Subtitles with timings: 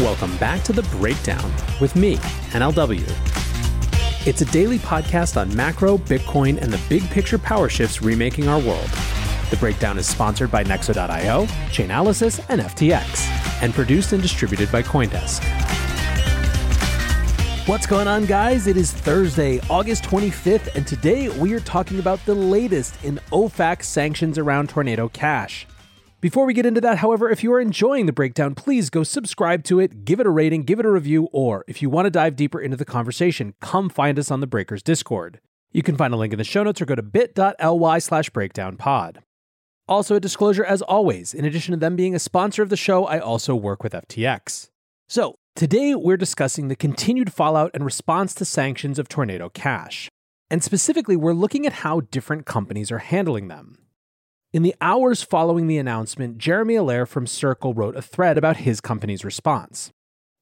[0.00, 2.16] Welcome back to The Breakdown with me,
[2.52, 3.04] NLW.
[4.26, 8.58] It's a daily podcast on macro, Bitcoin, and the big picture power shifts remaking our
[8.58, 8.88] world.
[9.50, 13.26] The Breakdown is sponsored by Nexo.io, Chainalysis, and FTX,
[13.62, 15.44] and produced and distributed by Coindesk.
[17.68, 18.66] What's going on, guys?
[18.66, 23.82] It is Thursday, August 25th, and today we are talking about the latest in OFAC
[23.82, 25.66] sanctions around Tornado Cash.
[26.20, 29.64] Before we get into that, however, if you are enjoying the breakdown, please go subscribe
[29.64, 32.10] to it, give it a rating, give it a review, or if you want to
[32.10, 35.40] dive deeper into the conversation, come find us on the Breakers Discord.
[35.72, 39.18] You can find a link in the show notes or go to bit.ly slash breakdownpod.
[39.88, 43.06] Also, a disclosure as always, in addition to them being a sponsor of the show,
[43.06, 44.68] I also work with FTX.
[45.08, 50.10] So, today we're discussing the continued fallout and response to sanctions of Tornado Cash.
[50.50, 53.78] And specifically, we're looking at how different companies are handling them.
[54.52, 58.80] In the hours following the announcement, Jeremy Allaire from Circle wrote a thread about his
[58.80, 59.92] company's response.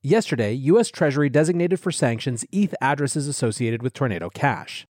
[0.02, 0.88] Yesterday, U.S.
[0.88, 4.86] Treasury designated for sanctions ETH addresses associated with Tornado Cash.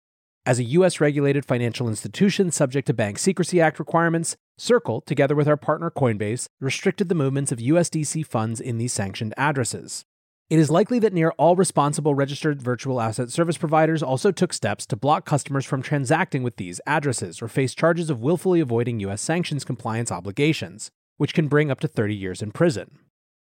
[0.45, 1.01] As a U.S.
[1.01, 6.49] regulated financial institution subject to Bank Secrecy Act requirements, Circle, together with our partner Coinbase,
[6.61, 10.05] restricted the movements of USDC funds in these sanctioned addresses.
[10.49, 14.87] It is likely that near all responsible registered virtual asset service providers also took steps
[14.87, 19.21] to block customers from transacting with these addresses or face charges of willfully avoiding U.S.
[19.21, 22.97] sanctions compliance obligations, which can bring up to 30 years in prison.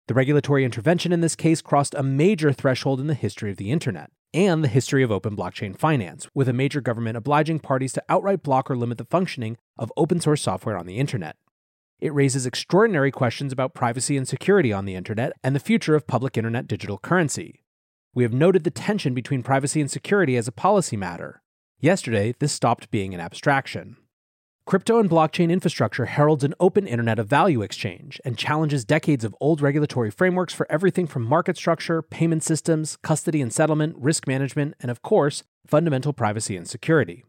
[0.08, 3.72] The regulatory intervention in this case crossed a major threshold in the history of the
[3.72, 8.04] Internet and the history of open blockchain finance, with a major government obliging parties to
[8.08, 11.36] outright block or limit the functioning of open source software on the Internet.
[12.00, 16.08] It raises extraordinary questions about privacy and security on the internet and the future of
[16.08, 17.62] public internet digital currency.
[18.14, 21.42] We have noted the tension between privacy and security as a policy matter.
[21.80, 23.98] Yesterday, this stopped being an abstraction.
[24.66, 29.36] Crypto and blockchain infrastructure heralds an open internet of value exchange and challenges decades of
[29.40, 34.74] old regulatory frameworks for everything from market structure, payment systems, custody and settlement, risk management,
[34.80, 37.24] and of course, fundamental privacy and security.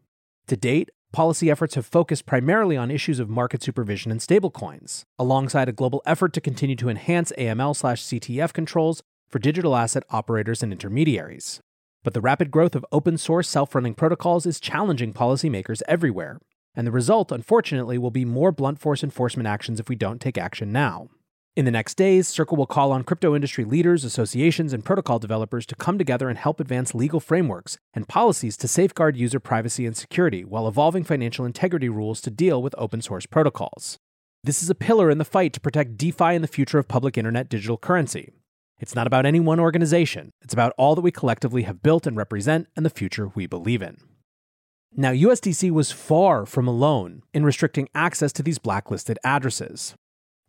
[0.47, 5.69] To date, policy efforts have focused primarily on issues of market supervision and stablecoins, alongside
[5.69, 11.59] a global effort to continue to enhance AML/CTF controls for digital asset operators and intermediaries.
[12.03, 16.39] But the rapid growth of open source self-running protocols is challenging policymakers everywhere,
[16.75, 20.37] and the result, unfortunately, will be more blunt force enforcement actions if we don't take
[20.37, 21.09] action now.
[21.57, 25.65] In the next days, Circle will call on crypto industry leaders, associations, and protocol developers
[25.65, 29.97] to come together and help advance legal frameworks and policies to safeguard user privacy and
[29.97, 33.97] security while evolving financial integrity rules to deal with open source protocols.
[34.43, 37.17] This is a pillar in the fight to protect DeFi and the future of public
[37.17, 38.33] internet digital currency.
[38.79, 42.15] It's not about any one organization, it's about all that we collectively have built and
[42.15, 43.97] represent and the future we believe in.
[44.95, 49.95] Now, USDC was far from alone in restricting access to these blacklisted addresses.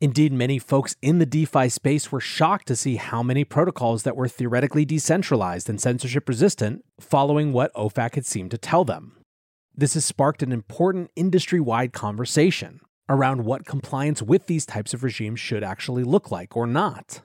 [0.00, 4.14] Indeed, many folks in the DeFi space were shocked to see how many protocols that
[4.14, 9.16] were theoretically decentralized and censorship resistant following what OFAC had seemed to tell them.
[9.74, 15.02] This has sparked an important industry wide conversation around what compliance with these types of
[15.02, 17.22] regimes should actually look like or not.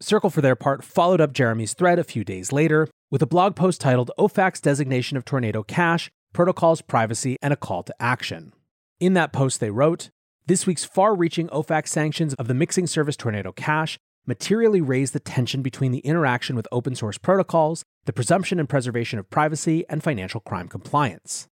[0.00, 3.56] Circle, for their part, followed up Jeremy's thread a few days later with a blog
[3.56, 8.52] post titled OFAC's Designation of Tornado Cash Protocols, Privacy, and a Call to Action.
[9.00, 10.10] In that post, they wrote,
[10.46, 15.20] this week's far reaching OFAC sanctions of the mixing service Tornado Cash materially raise the
[15.20, 20.02] tension between the interaction with open source protocols, the presumption and preservation of privacy, and
[20.02, 21.48] financial crime compliance.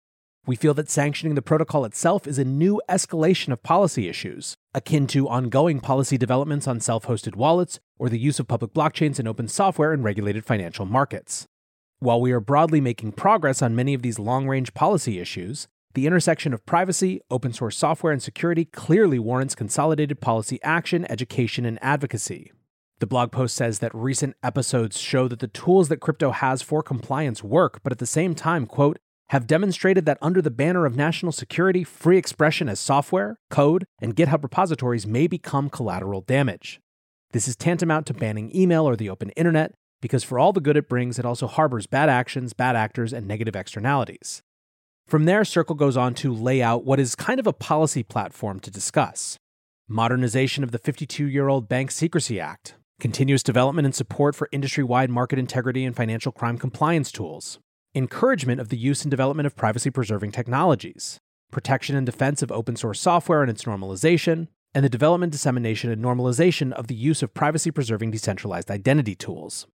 [0.47, 5.07] We feel that sanctioning the protocol itself is a new escalation of policy issues, akin
[5.09, 9.29] to ongoing policy developments on self hosted wallets or the use of public blockchains and
[9.29, 11.47] open software in regulated financial markets.
[11.99, 16.07] While we are broadly making progress on many of these long range policy issues, the
[16.07, 21.77] intersection of privacy, open source software, and security clearly warrants consolidated policy action, education, and
[21.83, 22.53] advocacy.
[23.01, 26.85] The blog post says that recent episodes show that the tools that crypto has for
[26.85, 29.01] compliance work, but at the same time, quote,
[29.31, 34.15] have demonstrated that under the banner of national security, free expression as software, code, and
[34.15, 36.79] GitHub repositories may become collateral damage.
[37.33, 40.77] This is tantamount to banning email or the open internet, because for all the good
[40.77, 44.45] it brings, it also harbors bad actions, bad actors, and negative externalities.
[45.09, 48.61] From there, Circle goes on to lay out what is kind of a policy platform
[48.61, 49.39] to discuss.
[49.89, 54.85] Modernization of the 52 year old Bank Secrecy Act, continuous development and support for industry
[54.85, 57.59] wide market integrity and financial crime compliance tools,
[57.95, 61.17] encouragement of the use and development of privacy preserving technologies,
[61.51, 66.05] protection and defense of open source software and its normalization, and the development, dissemination, and
[66.05, 69.67] normalization of the use of privacy preserving decentralized identity tools.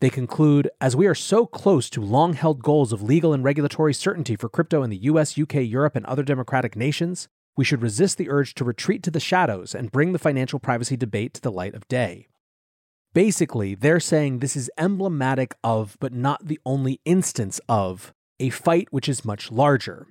[0.00, 3.94] They conclude As we are so close to long held goals of legal and regulatory
[3.94, 8.18] certainty for crypto in the US, UK, Europe, and other democratic nations, we should resist
[8.18, 11.50] the urge to retreat to the shadows and bring the financial privacy debate to the
[11.50, 12.28] light of day.
[13.14, 18.88] Basically, they're saying this is emblematic of, but not the only instance of, a fight
[18.90, 20.08] which is much larger.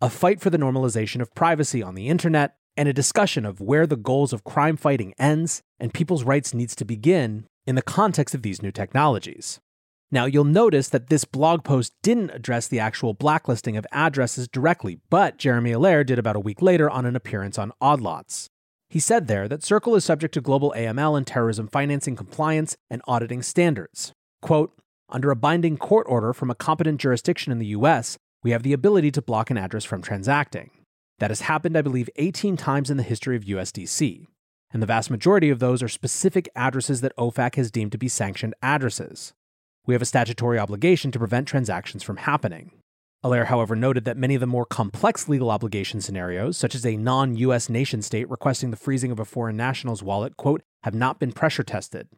[0.00, 3.88] A fight for the normalization of privacy on the internet, and a discussion of where
[3.88, 8.34] the goals of crime fighting ends and people's rights needs to begin in the context
[8.34, 9.60] of these new technologies.
[10.10, 15.00] Now, you'll notice that this blog post didn't address the actual blacklisting of addresses directly,
[15.10, 18.48] but Jeremy Allaire did about a week later on an appearance on Odd Lots.
[18.88, 23.02] He said there that Circle is subject to global AML and terrorism financing compliance and
[23.08, 24.12] auditing standards.
[24.40, 24.72] Quote,
[25.08, 28.72] under a binding court order from a competent jurisdiction in the US, we have the
[28.72, 30.70] ability to block an address from transacting.
[31.18, 34.26] That has happened, I believe, 18 times in the history of USDC
[34.74, 38.08] and the vast majority of those are specific addresses that OFAC has deemed to be
[38.08, 39.32] sanctioned addresses.
[39.86, 42.72] We have a statutory obligation to prevent transactions from happening.
[43.22, 46.96] Allaire, however, noted that many of the more complex legal obligation scenarios, such as a
[46.96, 51.20] non US nation state requesting the freezing of a foreign national's wallet, quote, have not
[51.20, 52.08] been pressure tested.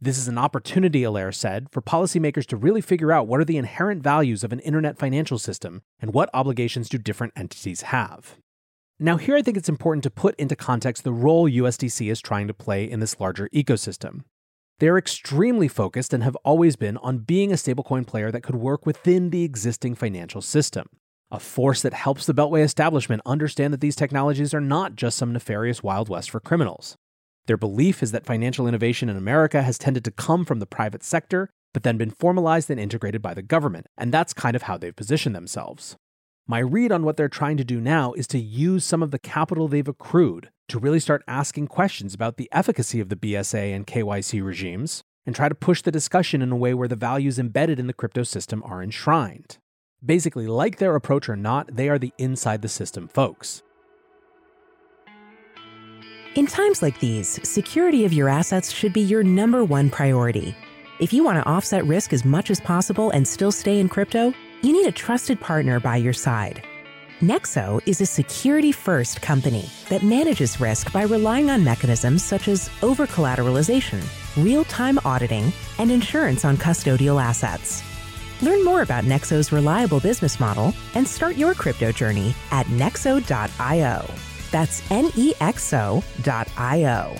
[0.00, 3.56] This is an opportunity, Allaire said, for policymakers to really figure out what are the
[3.56, 8.36] inherent values of an internet financial system and what obligations do different entities have.
[9.00, 12.48] Now, here I think it's important to put into context the role USDC is trying
[12.48, 14.24] to play in this larger ecosystem.
[14.80, 18.86] They're extremely focused and have always been on being a stablecoin player that could work
[18.86, 20.88] within the existing financial system,
[21.30, 25.32] a force that helps the Beltway establishment understand that these technologies are not just some
[25.32, 26.96] nefarious Wild West for criminals.
[27.46, 31.04] Their belief is that financial innovation in America has tended to come from the private
[31.04, 34.76] sector, but then been formalized and integrated by the government, and that's kind of how
[34.76, 35.96] they've positioned themselves.
[36.50, 39.18] My read on what they're trying to do now is to use some of the
[39.18, 43.86] capital they've accrued to really start asking questions about the efficacy of the BSA and
[43.86, 47.78] KYC regimes and try to push the discussion in a way where the values embedded
[47.78, 49.58] in the crypto system are enshrined.
[50.02, 53.62] Basically, like their approach or not, they are the inside the system folks.
[56.34, 60.56] In times like these, security of your assets should be your number one priority.
[60.98, 64.32] If you want to offset risk as much as possible and still stay in crypto,
[64.62, 66.62] you need a trusted partner by your side.
[67.20, 72.70] Nexo is a security first company that manages risk by relying on mechanisms such as
[72.82, 74.02] over collateralization,
[74.42, 77.82] real time auditing, and insurance on custodial assets.
[78.40, 84.14] Learn more about Nexo's reliable business model and start your crypto journey at nexo.io.
[84.52, 87.16] That's N E X O.io.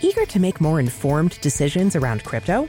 [0.00, 2.68] Eager to make more informed decisions around crypto?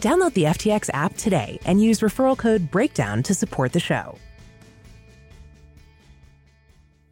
[0.00, 4.18] Download the FTX app today and use referral code BREAKDOWN to support the show.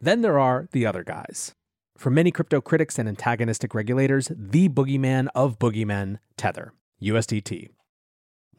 [0.01, 1.53] Then there are the other guys.
[1.97, 7.69] For many crypto critics and antagonistic regulators, the boogeyman of boogeymen, Tether, USDT.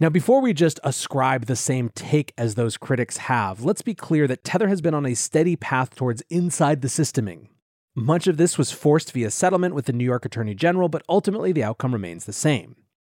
[0.01, 4.27] Now, before we just ascribe the same take as those critics have, let's be clear
[4.27, 7.49] that Tether has been on a steady path towards inside the systeming.
[7.95, 11.53] Much of this was forced via settlement with the New York Attorney General, but ultimately
[11.53, 12.75] the outcome remains the same.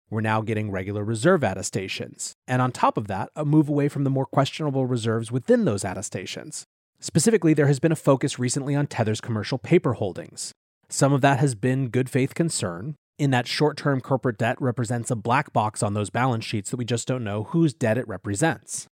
[0.10, 4.04] We're now getting regular reserve attestations, and on top of that, a move away from
[4.04, 6.64] the more questionable reserves within those attestations.
[7.00, 10.52] Specifically, there has been a focus recently on Tether's commercial paper holdings.
[10.90, 15.10] Some of that has been good faith concern, in that short term corporate debt represents
[15.10, 18.08] a black box on those balance sheets that we just don't know whose debt it
[18.08, 18.88] represents.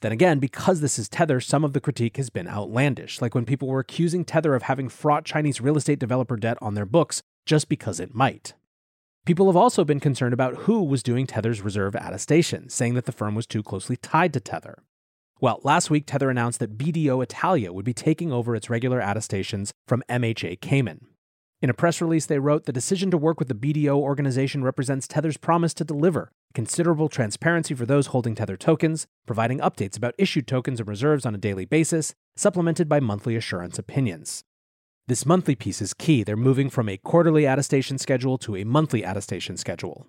[0.00, 3.44] Then again, because this is Tether, some of the critique has been outlandish, like when
[3.44, 7.22] people were accusing Tether of having fraught Chinese real estate developer debt on their books
[7.46, 8.54] just because it might.
[9.24, 13.12] People have also been concerned about who was doing Tether's reserve attestation, saying that the
[13.12, 14.82] firm was too closely tied to Tether.
[15.40, 19.72] Well, last week, Tether announced that BDO Italia would be taking over its regular attestations
[19.88, 21.06] from MHA Cayman.
[21.62, 25.08] In a press release, they wrote The decision to work with the BDO organization represents
[25.08, 30.46] Tether's promise to deliver considerable transparency for those holding Tether tokens, providing updates about issued
[30.46, 34.44] tokens and reserves on a daily basis, supplemented by monthly assurance opinions.
[35.06, 36.22] This monthly piece is key.
[36.22, 40.06] They're moving from a quarterly attestation schedule to a monthly attestation schedule.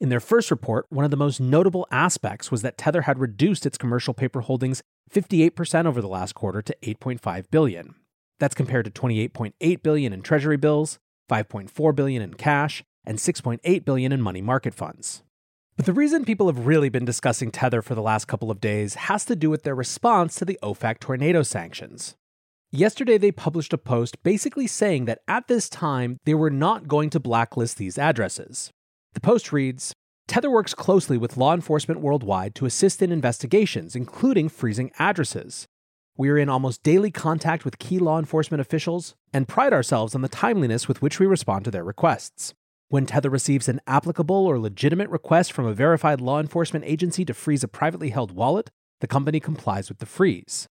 [0.00, 3.66] In their first report, one of the most notable aspects was that Tether had reduced
[3.66, 7.94] its commercial paper holdings 58% over the last quarter to 8.5 billion.
[8.40, 10.98] That's compared to 28.8 billion in treasury bills,
[11.30, 15.22] 5.4 billion in cash, and 6.8 billion in money market funds.
[15.76, 18.94] But the reason people have really been discussing Tether for the last couple of days
[18.94, 22.16] has to do with their response to the OFAC tornado sanctions.
[22.74, 27.10] Yesterday, they published a post basically saying that at this time, they were not going
[27.10, 28.70] to blacklist these addresses.
[29.12, 29.92] The post reads
[30.26, 35.66] Tether works closely with law enforcement worldwide to assist in investigations, including freezing addresses.
[36.16, 40.22] We are in almost daily contact with key law enforcement officials and pride ourselves on
[40.22, 42.54] the timeliness with which we respond to their requests.
[42.88, 47.34] When Tether receives an applicable or legitimate request from a verified law enforcement agency to
[47.34, 50.68] freeze a privately held wallet, the company complies with the freeze.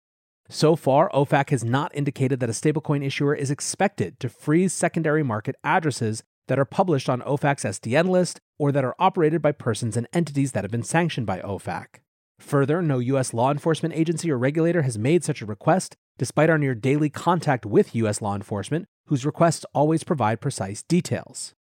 [0.53, 5.23] So far, OFAC has not indicated that a stablecoin issuer is expected to freeze secondary
[5.23, 9.95] market addresses that are published on OFAC's SDN list or that are operated by persons
[9.95, 12.01] and entities that have been sanctioned by OFAC.
[12.39, 13.33] Further, no U.S.
[13.33, 17.65] law enforcement agency or regulator has made such a request, despite our near daily contact
[17.65, 18.21] with U.S.
[18.21, 21.53] law enforcement, whose requests always provide precise details.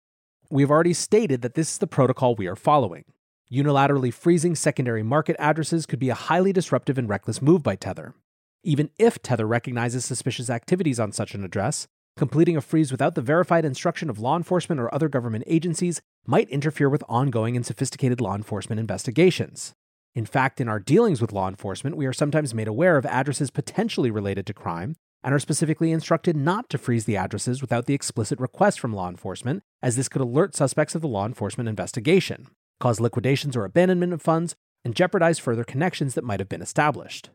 [0.51, 3.05] We have already stated that this is the protocol we are following.
[3.53, 8.15] Unilaterally freezing secondary market addresses could be a highly disruptive and reckless move by Tether.
[8.63, 11.87] Even if Tether recognizes suspicious activities on such an address,
[12.17, 16.51] completing a freeze without the verified instruction of law enforcement or other government agencies might
[16.51, 19.73] interfere with ongoing and sophisticated law enforcement investigations.
[20.15, 23.51] In fact, in our dealings with law enforcement, we are sometimes made aware of addresses
[23.51, 27.95] potentially related to crime and are specifically instructed not to freeze the addresses without the
[27.95, 32.47] explicit request from law enforcement, as this could alert suspects of the law enforcement investigation,
[32.79, 37.31] cause liquidations or abandonment of funds, and jeopardize further connections that might have been established.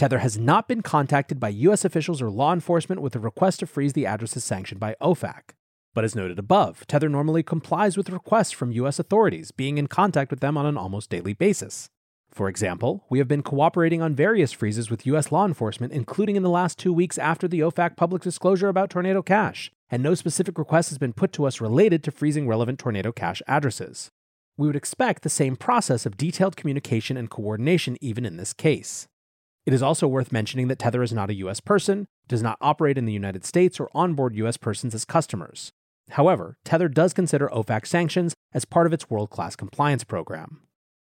[0.00, 1.84] Tether has not been contacted by U.S.
[1.84, 5.50] officials or law enforcement with a request to freeze the addresses sanctioned by OFAC.
[5.92, 8.98] But as noted above, Tether normally complies with requests from U.S.
[8.98, 11.90] authorities, being in contact with them on an almost daily basis.
[12.30, 15.30] For example, we have been cooperating on various freezes with U.S.
[15.30, 19.20] law enforcement, including in the last two weeks after the OFAC public disclosure about Tornado
[19.20, 23.12] Cash, and no specific request has been put to us related to freezing relevant Tornado
[23.12, 24.08] Cash addresses.
[24.56, 29.06] We would expect the same process of detailed communication and coordination even in this case.
[29.70, 31.60] It is also worth mentioning that Tether is not a U.S.
[31.60, 34.56] person, does not operate in the United States, or onboard U.S.
[34.56, 35.70] persons as customers.
[36.08, 40.62] However, Tether does consider OFAC sanctions as part of its world class compliance program.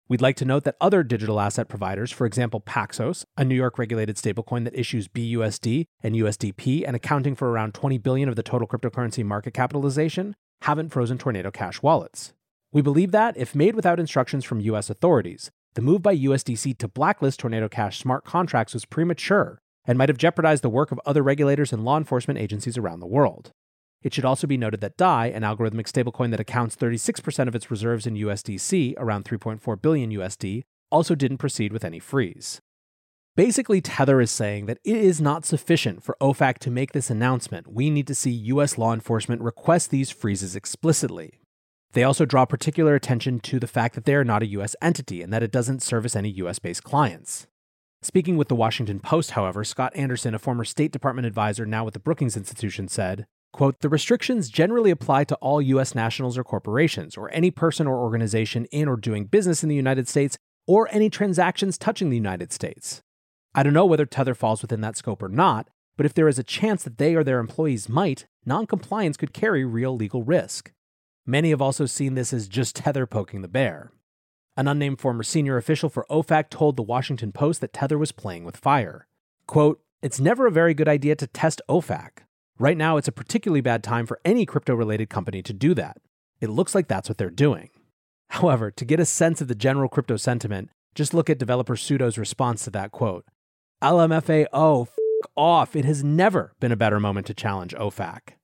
[0.10, 3.80] We'd like to note that other digital asset providers, for example Paxos, a New York
[3.80, 8.44] regulated stablecoin that issues BUSD and USDP and accounting for around 20 billion of the
[8.44, 12.34] total cryptocurrency market capitalization, haven't frozen Tornado Cash wallets.
[12.74, 16.88] We believe that, if made without instructions from US authorities, the move by USDC to
[16.88, 21.22] blacklist Tornado Cash smart contracts was premature and might have jeopardized the work of other
[21.22, 23.52] regulators and law enforcement agencies around the world.
[24.02, 27.70] It should also be noted that DAI, an algorithmic stablecoin that accounts 36% of its
[27.70, 32.60] reserves in USDC, around 3.4 billion USD, also didn't proceed with any freeze.
[33.36, 37.72] Basically, Tether is saying that it is not sufficient for OFAC to make this announcement.
[37.72, 41.40] We need to see US law enforcement request these freezes explicitly.
[41.98, 45.24] They also draw particular attention to the fact that they are not a US entity
[45.24, 47.48] and that it doesn't service any US based clients.
[48.04, 51.96] Speaking with the Washington Post, however, Scott Anderson, a former State Department advisor now with
[51.96, 55.96] the Brookings Institution, said, Quote, the restrictions generally apply to all U.S.
[55.96, 60.08] nationals or corporations, or any person or organization in or doing business in the United
[60.08, 60.38] States,
[60.68, 63.02] or any transactions touching the United States.
[63.56, 66.38] I don't know whether Tether falls within that scope or not, but if there is
[66.38, 70.72] a chance that they or their employees might, noncompliance could carry real legal risk.
[71.30, 73.92] Many have also seen this as just Tether poking the bear.
[74.56, 78.46] An unnamed former senior official for OFAC told the Washington Post that Tether was playing
[78.46, 79.08] with fire.
[79.46, 82.20] Quote, It's never a very good idea to test OFAC.
[82.58, 85.98] Right now, it's a particularly bad time for any crypto related company to do that.
[86.40, 87.72] It looks like that's what they're doing.
[88.30, 92.18] However, to get a sense of the general crypto sentiment, just look at developer Sudo's
[92.18, 93.26] response to that quote.
[93.84, 94.94] LMFAO, f
[95.36, 95.76] off.
[95.76, 98.37] It has never been a better moment to challenge OFAC.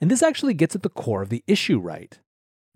[0.00, 2.18] And this actually gets at the core of the issue right.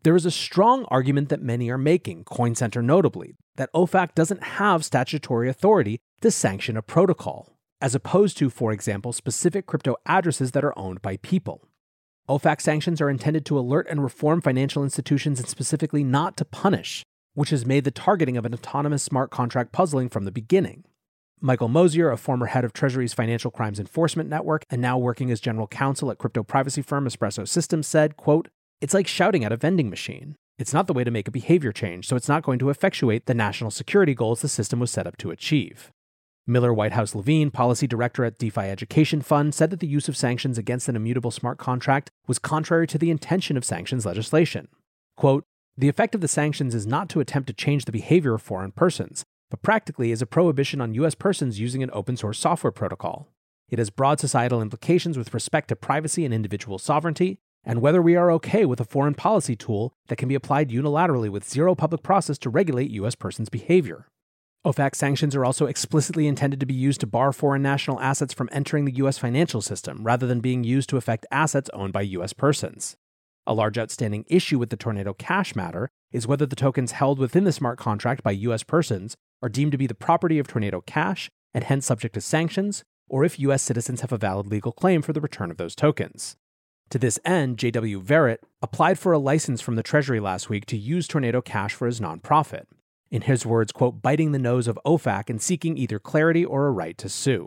[0.03, 4.85] There is a strong argument that many are making, CoinCenter notably, that OFAC doesn't have
[4.85, 10.65] statutory authority to sanction a protocol, as opposed to, for example, specific crypto addresses that
[10.65, 11.67] are owned by people.
[12.29, 17.03] OFAC sanctions are intended to alert and reform financial institutions and specifically not to punish,
[17.33, 20.85] which has made the targeting of an autonomous smart contract puzzling from the beginning.
[21.41, 25.41] Michael Mosier, a former head of Treasury's Financial Crimes Enforcement Network and now working as
[25.41, 28.49] general counsel at crypto privacy firm Espresso Systems, said, quote,
[28.81, 30.37] It's like shouting at a vending machine.
[30.59, 33.27] It's not the way to make a behavior change, so it's not going to effectuate
[33.27, 35.91] the national security goals the system was set up to achieve.
[36.47, 40.59] Miller Whitehouse Levine, policy director at DeFi Education Fund, said that the use of sanctions
[40.59, 44.69] against an immutable smart contract was contrary to the intention of sanctions legislation.
[45.17, 45.45] Quote,
[45.77, 48.71] the effect of the sanctions is not to attempt to change the behavior of foreign
[48.71, 53.29] persons, but practically is a prohibition on US persons using an open source software protocol.
[53.71, 58.17] It has broad societal implications with respect to privacy and individual sovereignty, and whether we
[58.17, 62.03] are okay with a foreign policy tool that can be applied unilaterally with zero public
[62.03, 64.07] process to regulate US persons' behavior.
[64.67, 68.49] OFAC sanctions are also explicitly intended to be used to bar foreign national assets from
[68.51, 72.33] entering the US financial system rather than being used to affect assets owned by US
[72.33, 72.97] persons.
[73.47, 77.45] A large outstanding issue with the Tornado Cash matter is whether the tokens held within
[77.45, 81.31] the smart contract by US persons are deemed to be the property of Tornado Cash
[81.53, 83.63] and hence subject to sanctions, or if U.S.
[83.63, 86.37] citizens have a valid legal claim for the return of those tokens.
[86.89, 88.01] To this end, J.W.
[88.03, 91.85] Verret applied for a license from the Treasury last week to use Tornado Cash for
[91.87, 92.65] his nonprofit.
[93.11, 96.73] In his words, quote, biting the nose of OFAC and seeking either clarity or a
[96.73, 97.47] right to sue.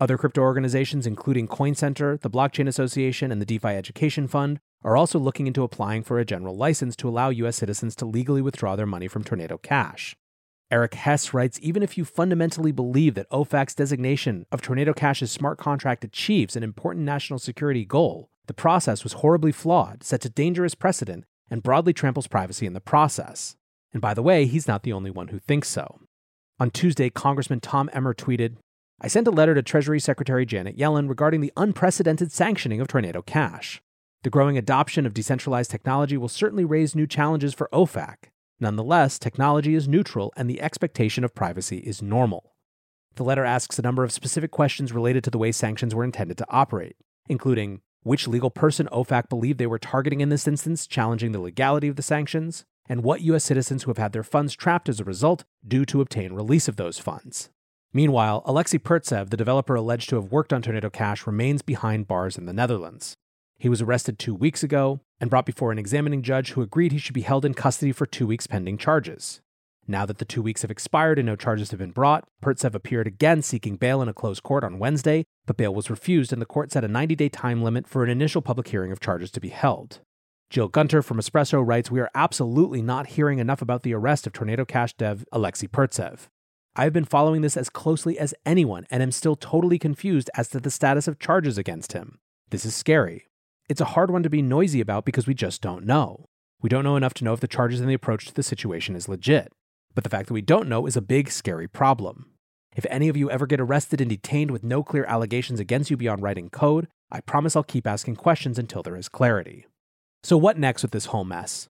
[0.00, 5.18] Other crypto organizations, including CoinCenter, the Blockchain Association, and the DeFi Education Fund, are also
[5.18, 7.56] looking into applying for a general license to allow U.S.
[7.56, 10.16] citizens to legally withdraw their money from Tornado Cash.
[10.70, 15.58] Eric Hess writes Even if you fundamentally believe that OFAC's designation of Tornado Cash's smart
[15.58, 20.74] contract achieves an important national security goal, the process was horribly flawed, sets a dangerous
[20.74, 23.56] precedent, and broadly tramples privacy in the process.
[23.92, 26.00] And by the way, he's not the only one who thinks so.
[26.60, 28.56] On Tuesday, Congressman Tom Emmer tweeted
[29.00, 33.22] I sent a letter to Treasury Secretary Janet Yellen regarding the unprecedented sanctioning of Tornado
[33.22, 33.80] Cash.
[34.24, 38.16] The growing adoption of decentralized technology will certainly raise new challenges for OFAC.
[38.60, 42.54] Nonetheless, technology is neutral and the expectation of privacy is normal.
[43.14, 46.38] The letter asks a number of specific questions related to the way sanctions were intended
[46.38, 46.96] to operate,
[47.28, 51.88] including which legal person OFAC believed they were targeting in this instance, challenging the legality
[51.88, 53.44] of the sanctions, and what U.S.
[53.44, 56.76] citizens who have had their funds trapped as a result do to obtain release of
[56.76, 57.50] those funds.
[57.92, 62.38] Meanwhile, Alexei Pertsev, the developer alleged to have worked on Tornado Cash, remains behind bars
[62.38, 63.16] in the Netherlands.
[63.58, 66.98] He was arrested two weeks ago and brought before an examining judge who agreed he
[66.98, 69.40] should be held in custody for two weeks pending charges.
[69.88, 73.08] Now that the two weeks have expired and no charges have been brought, Pertsev appeared
[73.08, 76.46] again seeking bail in a closed court on Wednesday, but bail was refused and the
[76.46, 79.40] court set a 90 day time limit for an initial public hearing of charges to
[79.40, 80.00] be held.
[80.50, 84.32] Jill Gunter from Espresso writes We are absolutely not hearing enough about the arrest of
[84.32, 86.28] Tornado Cash dev Alexei Pertsev.
[86.76, 90.48] I have been following this as closely as anyone and am still totally confused as
[90.50, 92.18] to the status of charges against him.
[92.50, 93.27] This is scary.
[93.68, 96.24] It's a hard one to be noisy about because we just don't know.
[96.62, 98.96] We don't know enough to know if the charges and the approach to the situation
[98.96, 99.52] is legit.
[99.94, 102.30] But the fact that we don't know is a big, scary problem.
[102.74, 105.96] If any of you ever get arrested and detained with no clear allegations against you
[105.96, 109.66] beyond writing code, I promise I'll keep asking questions until there is clarity.
[110.22, 111.68] So, what next with this whole mess?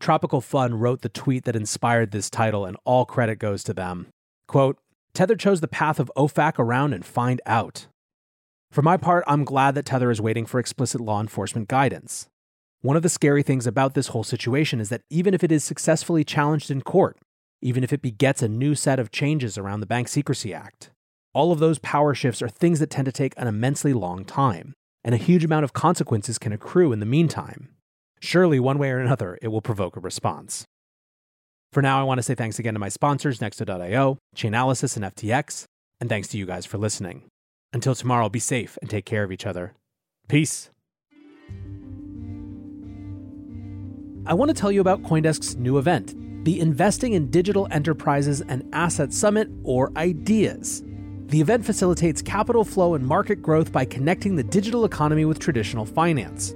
[0.00, 4.08] Tropical Fun wrote the tweet that inspired this title, and all credit goes to them.
[4.46, 4.78] Quote,
[5.14, 7.86] Tether chose the path of OFAC around and find out.
[8.70, 12.28] For my part, I'm glad that Tether is waiting for explicit law enforcement guidance.
[12.80, 15.64] One of the scary things about this whole situation is that even if it is
[15.64, 17.16] successfully challenged in court,
[17.60, 20.90] even if it begets a new set of changes around the Bank Secrecy Act,
[21.32, 24.74] all of those power shifts are things that tend to take an immensely long time,
[25.02, 27.70] and a huge amount of consequences can accrue in the meantime.
[28.20, 30.64] Surely, one way or another, it will provoke a response.
[31.72, 35.64] For now, I want to say thanks again to my sponsors, Nexo.io, Chainalysis, and FTX,
[36.00, 37.24] and thanks to you guys for listening.
[37.72, 39.74] Until tomorrow, be safe and take care of each other.
[40.26, 40.70] Peace.
[44.26, 48.68] I want to tell you about Coindesk's new event, the Investing in Digital Enterprises and
[48.74, 50.82] Asset Summit, or IDEAS.
[51.26, 55.84] The event facilitates capital flow and market growth by connecting the digital economy with traditional
[55.84, 56.54] finance.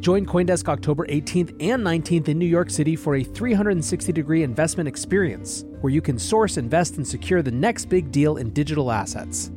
[0.00, 4.88] Join Coindesk October 18th and 19th in New York City for a 360 degree investment
[4.88, 9.50] experience where you can source, invest, and secure the next big deal in digital assets.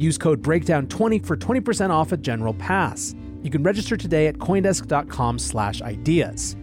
[0.00, 3.14] Use code BREAKDOWN20 for 20% off a general pass.
[3.42, 6.56] You can register today at coindesk.com slash ideas.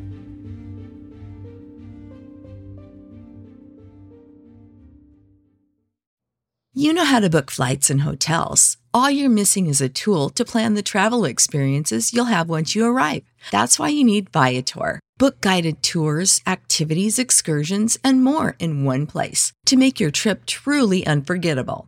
[6.73, 8.77] You know how to book flights and hotels.
[8.93, 12.85] All you're missing is a tool to plan the travel experiences you'll have once you
[12.85, 13.23] arrive.
[13.51, 14.99] That's why you need Viator.
[15.17, 21.05] Book guided tours, activities, excursions, and more in one place to make your trip truly
[21.07, 21.87] unforgettable.